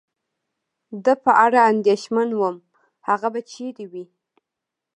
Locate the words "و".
3.91-3.93